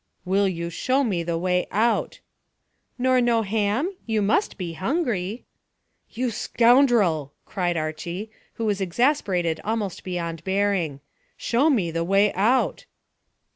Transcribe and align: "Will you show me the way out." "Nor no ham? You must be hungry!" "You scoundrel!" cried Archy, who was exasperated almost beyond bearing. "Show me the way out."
"Will 0.25 0.47
you 0.47 0.71
show 0.71 1.03
me 1.03 1.21
the 1.21 1.37
way 1.37 1.67
out." 1.69 2.21
"Nor 2.97 3.21
no 3.21 3.43
ham? 3.43 3.95
You 4.07 4.23
must 4.23 4.57
be 4.57 4.73
hungry!" 4.73 5.45
"You 6.09 6.31
scoundrel!" 6.31 7.33
cried 7.45 7.77
Archy, 7.77 8.31
who 8.53 8.65
was 8.65 8.81
exasperated 8.81 9.61
almost 9.63 10.03
beyond 10.03 10.43
bearing. 10.43 11.01
"Show 11.37 11.69
me 11.69 11.91
the 11.91 12.03
way 12.03 12.33
out." 12.33 12.87